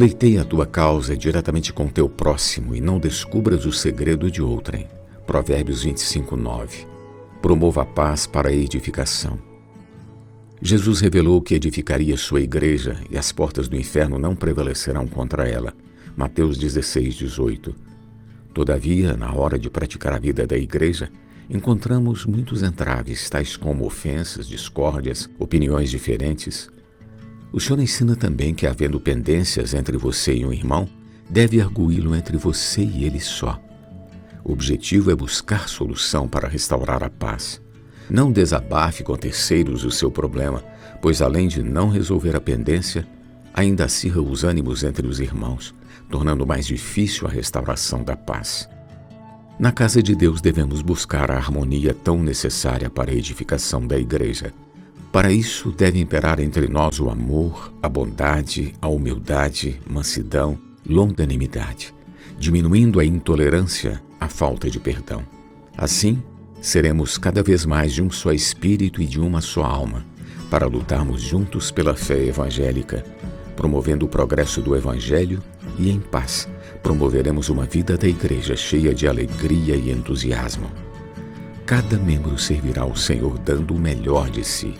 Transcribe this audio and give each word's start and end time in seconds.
Pleiteia 0.00 0.40
a 0.40 0.44
tua 0.46 0.64
causa 0.64 1.14
diretamente 1.14 1.74
com 1.74 1.86
teu 1.86 2.08
próximo 2.08 2.74
e 2.74 2.80
não 2.80 2.98
descubras 2.98 3.66
o 3.66 3.70
segredo 3.70 4.30
de 4.30 4.40
outrem. 4.40 4.88
Provérbios 5.26 5.82
25, 5.82 6.38
9. 6.38 6.86
Promova 7.42 7.82
a 7.82 7.84
paz 7.84 8.26
para 8.26 8.48
a 8.48 8.52
edificação. 8.54 9.38
Jesus 10.62 11.02
revelou 11.02 11.42
que 11.42 11.54
edificaria 11.54 12.16
sua 12.16 12.40
igreja 12.40 12.98
e 13.10 13.18
as 13.18 13.30
portas 13.30 13.68
do 13.68 13.76
inferno 13.76 14.18
não 14.18 14.34
prevalecerão 14.34 15.06
contra 15.06 15.46
ela. 15.46 15.74
Mateus 16.16 16.56
16, 16.56 17.14
18. 17.16 17.74
Todavia, 18.54 19.14
na 19.18 19.34
hora 19.34 19.58
de 19.58 19.68
praticar 19.68 20.14
a 20.14 20.18
vida 20.18 20.46
da 20.46 20.56
igreja, 20.56 21.10
encontramos 21.50 22.24
muitos 22.24 22.62
entraves, 22.62 23.28
tais 23.28 23.54
como 23.54 23.84
ofensas, 23.84 24.48
discórdias, 24.48 25.28
opiniões 25.38 25.90
diferentes. 25.90 26.70
O 27.52 27.58
Senhor 27.58 27.80
ensina 27.80 28.14
também 28.14 28.54
que, 28.54 28.66
havendo 28.66 29.00
pendências 29.00 29.74
entre 29.74 29.96
você 29.96 30.34
e 30.34 30.46
um 30.46 30.52
irmão, 30.52 30.88
deve 31.28 31.60
arguí-lo 31.60 32.14
entre 32.14 32.36
você 32.36 32.82
e 32.82 33.04
ele 33.04 33.20
só. 33.20 33.60
O 34.44 34.52
objetivo 34.52 35.10
é 35.10 35.14
buscar 35.14 35.68
solução 35.68 36.28
para 36.28 36.48
restaurar 36.48 37.02
a 37.02 37.10
paz. 37.10 37.60
Não 38.08 38.32
desabafe 38.32 39.02
com 39.02 39.16
terceiros 39.16 39.84
o 39.84 39.90
seu 39.90 40.10
problema, 40.10 40.62
pois 41.00 41.22
além 41.22 41.48
de 41.48 41.62
não 41.62 41.88
resolver 41.88 42.34
a 42.34 42.40
pendência, 42.40 43.06
ainda 43.54 43.84
acirra 43.84 44.20
os 44.20 44.44
ânimos 44.44 44.82
entre 44.84 45.06
os 45.06 45.20
irmãos, 45.20 45.74
tornando 46.08 46.46
mais 46.46 46.66
difícil 46.66 47.26
a 47.26 47.30
restauração 47.30 48.02
da 48.02 48.16
paz. 48.16 48.68
Na 49.58 49.70
casa 49.70 50.02
de 50.02 50.14
Deus 50.14 50.40
devemos 50.40 50.80
buscar 50.82 51.30
a 51.30 51.36
harmonia 51.36 51.92
tão 51.92 52.22
necessária 52.22 52.88
para 52.88 53.10
a 53.10 53.14
edificação 53.14 53.86
da 53.86 53.98
igreja. 53.98 54.54
Para 55.12 55.32
isso, 55.32 55.72
deve 55.72 55.98
imperar 55.98 56.38
entre 56.40 56.68
nós 56.68 57.00
o 57.00 57.10
amor, 57.10 57.72
a 57.82 57.88
bondade, 57.88 58.74
a 58.80 58.88
humildade, 58.88 59.80
mansidão, 59.88 60.58
longanimidade, 60.86 61.92
diminuindo 62.38 63.00
a 63.00 63.04
intolerância, 63.04 64.00
a 64.20 64.28
falta 64.28 64.70
de 64.70 64.78
perdão. 64.78 65.22
Assim, 65.76 66.22
seremos 66.60 67.18
cada 67.18 67.42
vez 67.42 67.66
mais 67.66 67.92
de 67.92 68.02
um 68.02 68.10
só 68.10 68.32
espírito 68.32 69.02
e 69.02 69.06
de 69.06 69.18
uma 69.18 69.40
só 69.40 69.64
alma, 69.64 70.04
para 70.48 70.66
lutarmos 70.66 71.20
juntos 71.20 71.70
pela 71.70 71.96
fé 71.96 72.24
evangélica, 72.24 73.04
promovendo 73.56 74.06
o 74.06 74.08
progresso 74.08 74.60
do 74.60 74.76
Evangelho 74.76 75.42
e 75.78 75.90
em 75.90 75.98
paz 75.98 76.48
promoveremos 76.82 77.48
uma 77.48 77.64
vida 77.64 77.96
da 77.96 78.08
igreja 78.08 78.56
cheia 78.56 78.94
de 78.94 79.06
alegria 79.06 79.76
e 79.76 79.90
entusiasmo. 79.90 80.70
Cada 81.66 81.96
membro 81.98 82.38
servirá 82.38 82.82
ao 82.82 82.96
Senhor 82.96 83.38
dando 83.38 83.74
o 83.74 83.78
melhor 83.78 84.30
de 84.30 84.44
si. 84.44 84.74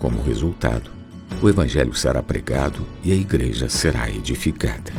Como 0.00 0.22
resultado, 0.22 0.90
o 1.42 1.48
Evangelho 1.50 1.92
será 1.92 2.22
pregado 2.22 2.86
e 3.04 3.12
a 3.12 3.14
igreja 3.14 3.68
será 3.68 4.08
edificada. 4.08 4.90